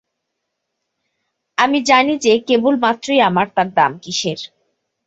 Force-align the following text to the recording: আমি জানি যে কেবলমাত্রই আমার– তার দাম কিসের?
আমি 1.57 1.79
জানি 1.83 2.13
যে 2.17 2.33
কেবলমাত্রই 2.47 3.19
আমার– 3.21 3.53
তার 3.55 3.69
দাম 3.73 3.91
কিসের? 4.03 4.39